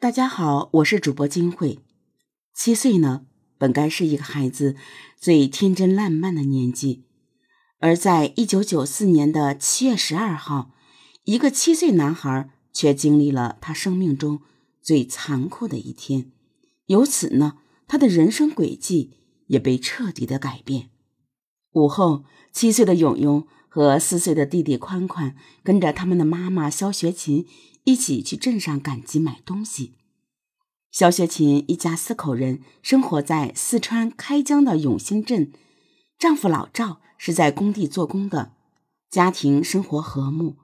[0.00, 1.80] 大家好，我是主播金慧。
[2.54, 3.26] 七岁呢，
[3.58, 4.74] 本该是一个孩子
[5.18, 7.04] 最天真烂漫的年纪，
[7.80, 10.70] 而在一九九四年的七月十二号，
[11.24, 14.40] 一个七岁男孩却经历了他生命中
[14.80, 16.32] 最残酷的一天。
[16.86, 20.88] 由此呢，他的人生轨迹也被彻底的改变。
[21.72, 27.46] 午后，七岁的勇勇和四岁的弟弟宽宽跟着他们的妈妈肖学琴。
[27.84, 29.94] 一起去镇上赶集买东西。
[30.90, 35.52] 肖学琴一家四口人生活在四川开江的永兴镇，
[36.18, 38.52] 丈夫老赵是在工地做工的，
[39.08, 40.56] 家庭生活和睦。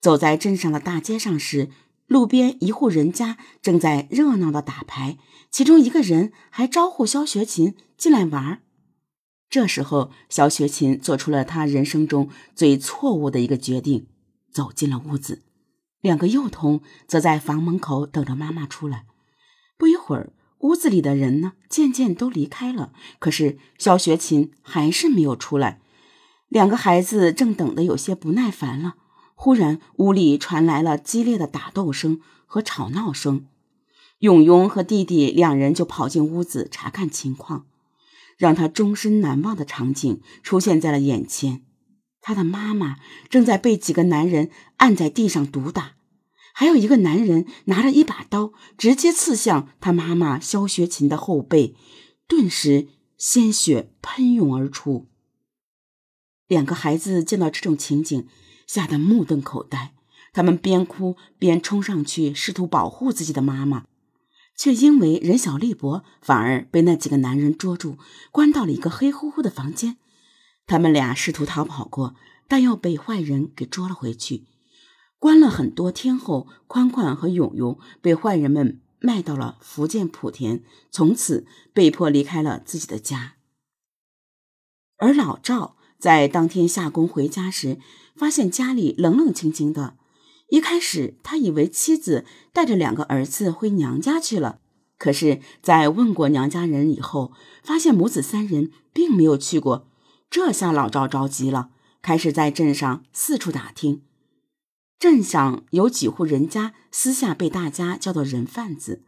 [0.00, 1.70] 走在镇上的大街上时，
[2.06, 5.18] 路边一户人家正在热闹的打牌，
[5.50, 8.62] 其中一个人还招呼肖学琴进来玩。
[9.50, 14.06] 这时候，肖学琴做出了他人生中最错误的一个决定，
[14.50, 15.42] 走进了屋子。
[16.06, 19.06] 两个幼童则在房门口等着妈妈出来。
[19.76, 22.92] 不一会儿，屋子里的人呢，渐渐都离开了。
[23.18, 25.80] 可是肖学琴还是没有出来。
[26.48, 28.94] 两个孩子正等得有些不耐烦了，
[29.34, 33.48] 忽然屋里传来了激烈的打斗声和吵闹声。
[34.20, 37.66] 永永和弟弟两人就跑进屋子查看情况。
[38.38, 41.64] 让他终身难忘的场景出现在了眼前：
[42.20, 42.96] 他的妈妈
[43.28, 45.95] 正在被几个男人按在地上毒打。
[46.58, 51.76] 还有一个男人拿着一把刀，直接刺向他妈妈肖学琴的后背，
[52.26, 55.06] 顿时鲜血喷涌而出。
[56.48, 58.26] 两个孩子见到这种情景，
[58.66, 59.92] 吓得目瞪口呆。
[60.32, 63.84] 他们边哭边冲上去试图保护自己的妈妈，
[64.56, 67.98] 却因为人小力薄，反而被那几个男人捉住，
[68.32, 69.98] 关到了一个黑乎乎的房间。
[70.66, 72.14] 他们俩试图逃跑过，
[72.48, 74.46] 但又被坏人给捉了回去。
[75.18, 83.34] 关了很多天后，宽宽和勇勇被坏人们卖到了福建莆田，从此被迫离开了自己的家。
[84.98, 87.78] 而老赵在当天下工回家时，
[88.14, 89.96] 发现家里冷冷清清的。
[90.48, 94.60] 一开始，他以为妻子带着两个儿子回娘家去了，
[94.96, 97.32] 可是，在问过娘家人以后，
[97.64, 99.88] 发现母子三人并没有去过。
[100.30, 104.02] 这下老赵着急了，开始在镇上四处打听。
[104.98, 109.02] 镇上有几户人家私下被大家叫做“人贩子”，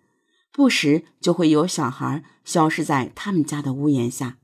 [0.53, 4.37] 不时就会有小孩消失在他们家的屋檐下。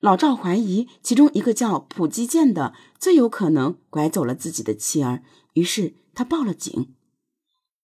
[0.00, 5.22] 老赵怀疑其中一个叫卜基建的最有可能拐走了自己的妻儿，
[5.54, 6.94] 于是他报了警。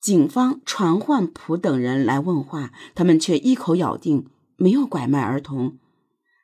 [0.01, 5.79] 警方传唤卜等人来问话，他们却一口咬定没有拐卖儿童。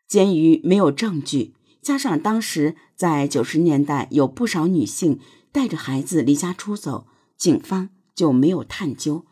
[0.08, 5.20] 鉴于没有证据，加上当时在九十年代有不少女性。
[5.54, 7.06] 带着孩子离家出走，
[7.36, 9.24] 警方就没有探究。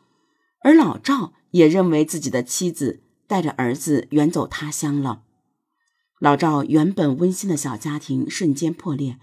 [0.60, 5.24] 而老赵也认为自己的妻子带着儿子远走他乡了。
[6.20, 9.18] 老赵原本温馨的小家庭瞬间破裂，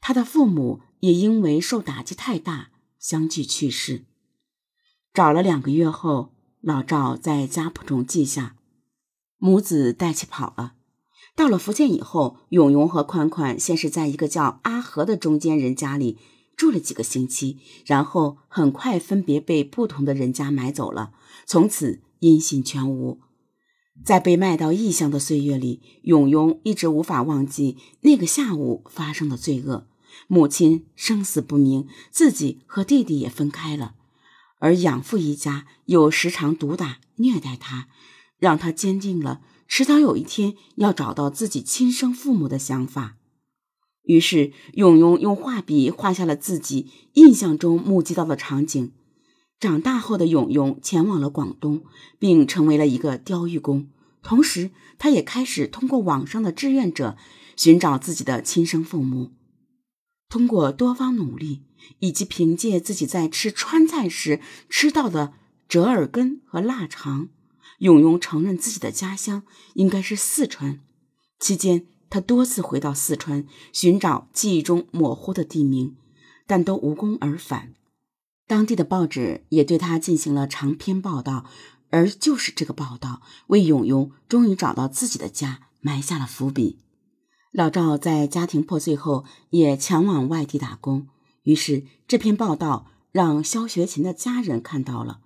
[0.00, 2.68] 他的父母也因为受打击太大，
[3.00, 4.04] 相继去世。
[5.12, 8.54] 找了两个月后，老赵在家谱中记下，
[9.38, 10.74] 母子带起跑了。
[11.34, 16.16] 到了福建以后，永永和宽宽先是在一个叫阿和的中间人家里。
[16.56, 21.12] 住了几个星期，然后很快分别被不同的人家买走了，
[21.44, 23.20] 从此音信全无。
[24.04, 29.86] 在被卖到异乡的岁月里，永永一直无法忘记那个下午发生的罪恶。
[30.28, 33.94] 母亲生死不明，自己和弟弟也分开了，
[34.58, 37.88] 而养父一家又时常毒打虐待他，
[38.38, 43.16] 让他坚定了迟早有一天要找到自己亲生父母的想法。
[44.06, 48.92] 于是，永永用画笔画下了自己印象中目击到的场景。
[49.58, 51.82] 长大后的永永前往了广东，
[52.18, 53.88] 并成为了一个雕玉工。
[54.22, 57.16] 同时，他也开始通过网上的志愿者
[57.56, 59.32] 寻找自己的亲生父母。
[60.28, 61.62] 通过多方努力，
[62.00, 65.34] 以及凭借自己在吃川菜时吃到的
[65.68, 67.28] 折耳根和腊肠，
[67.78, 69.42] 永永承认自己的家乡
[69.74, 70.80] 应该是四川。
[71.38, 75.96] 期间，他多次回到四川寻找记忆中模糊的地名，
[76.46, 77.74] 但都无功而返。
[78.46, 81.46] 当地的报纸也对他进行了长篇报道，
[81.90, 86.78] 而就是这个报道为永永终于找到自己的家埋下了伏笔。
[87.52, 91.08] 老赵在家庭破碎后也前往外地打工，
[91.42, 95.20] 于是这篇报道让肖学琴的家人看到了。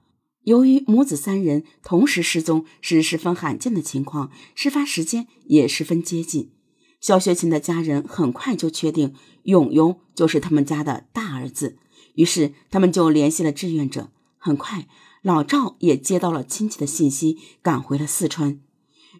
[0.44, 6.52] 由于母子三人同时失踪是十分罕见的情况，事发时间也十分接近。
[7.00, 9.14] 肖学琴的家人很快就确定
[9.44, 11.78] 永永就是他们家的大儿子，
[12.14, 14.10] 于是他们就联系了志愿者。
[14.36, 14.86] 很快，
[15.22, 18.60] 老赵也接到了亲戚的信息，赶回了四川。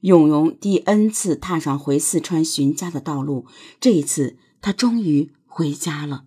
[0.03, 3.47] 永永第 N 次踏上回四川寻家的道路，
[3.81, 6.25] 这一次他终于回家了。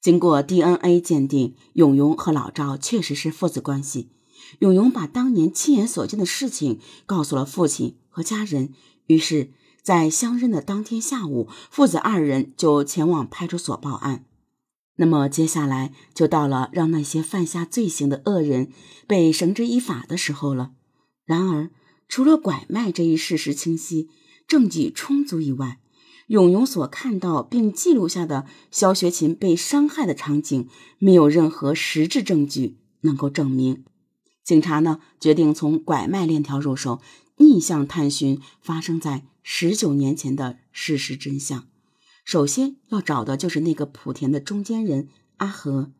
[0.00, 4.10] 经过 DNA 鉴定，永永和老赵确实是父子关系。
[4.58, 8.72] 永永把当年亲眼所见的事情告诉了父亲和家人，
[9.06, 9.52] 于是，
[9.82, 14.24] 在相认的当天下午，父子二人就前往派出所报案。
[14.96, 18.70] 那么接下来就到了让那些犯下罪行的恶人
[19.06, 20.72] 被绳之以法的时候了。
[21.24, 21.70] 然而，
[22.08, 24.08] 除了拐卖这一事实清晰、
[24.46, 25.80] 证据充足以外，
[26.28, 30.68] 永永所看到并记录下的肖学琴被伤害的场景，
[30.98, 33.84] 没有任何实质证据能够证明。
[34.44, 37.00] 警察呢，决定从拐卖链条入手，
[37.42, 41.66] 逆向探寻发生在十九年前的事实真相。
[42.24, 45.08] 首先要找的就是那个莆田的中间人
[45.38, 45.92] 阿和。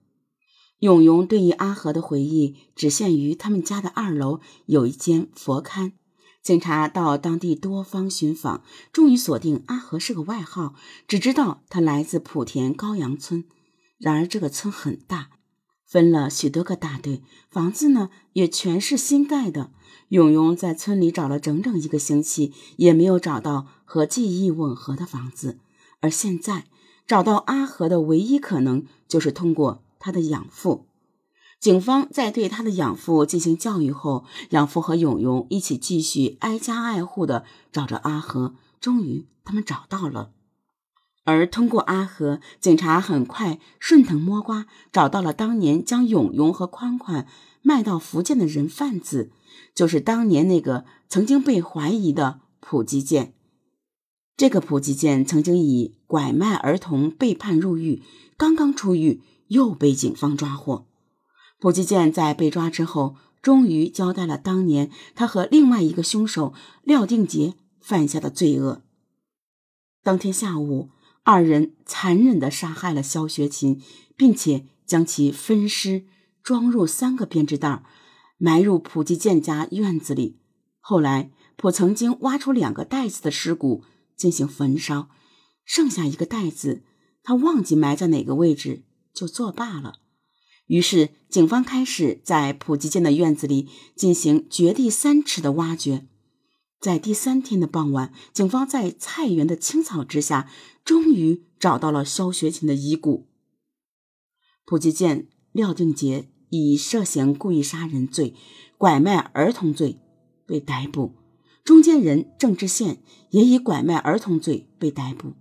[0.78, 5.92] 永永对于阿和的回忆只限于他们家的二楼有一间佛龛。
[6.42, 10.74] 警察到当地多方寻访，终于锁定阿和是个外号，
[11.06, 13.44] 只知道他来自莆田高阳村。
[13.98, 15.30] 然而这个村很大。
[15.92, 19.70] 分了许多个大队，房子呢也全是新盖的。
[20.08, 25.58] 永永在村里找了整整一个星期，也没有找到和记忆吻合的房子。
[26.00, 26.64] 而现在
[27.06, 30.86] 找到阿和的唯一可能，就是通过他的养父。
[31.60, 38.54] 警方在对他的养父进行教育后，养父和永永一起继续挨家挨户的找着阿和。
[38.80, 40.30] 终于，他们找到了。
[41.24, 47.28] 而通过阿和，警察很快顺藤摸瓜找到了当年将永永和宽宽
[47.62, 49.30] 卖到福建的人贩子，
[49.72, 53.34] 就是当年那个曾经被怀疑的普吉健。
[54.36, 58.02] 这个普吉健曾经以拐卖儿童被判入狱，
[58.36, 60.88] 刚刚出狱又被警方抓获。
[61.60, 66.52] 普吉健在被抓之后，终于交代了当年他和另外一个凶手
[66.82, 68.82] 廖定杰犯下的罪恶。
[70.02, 70.88] 当天下午。
[71.24, 73.80] 二人残忍地杀害了肖学琴，
[74.16, 76.04] 并且将其分尸，
[76.42, 77.84] 装入三个编织袋，
[78.38, 80.40] 埋入普吉健家院子里。
[80.80, 83.84] 后来，普曾经挖出两个袋子的尸骨
[84.16, 85.10] 进行焚烧，
[85.64, 86.82] 剩下一个袋子，
[87.22, 88.82] 他忘记埋在哪个位置，
[89.14, 90.00] 就作罢了。
[90.66, 96.08] 于是，警方开始在普吉健的院子里进行掘地三尺的挖掘。
[96.82, 100.50] 在第三天的傍晚，警方在菜园的青草之下，
[100.84, 103.28] 终于找到了肖学琴的遗骨。
[104.64, 108.34] 普吉健、廖定杰以涉嫌故意杀人罪、
[108.76, 110.00] 拐卖儿童罪
[110.44, 111.12] 被逮捕，
[111.62, 113.00] 中间人郑志宪
[113.30, 115.34] 也以拐卖儿童罪被逮捕。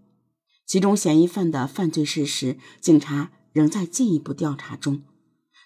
[0.68, 5.02] 其中嫌疑犯的犯罪事实，警察仍在进一步调查中。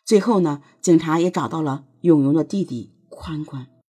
[0.06, 3.68] 最后呢，警察也找到了永荣的弟弟宽宽。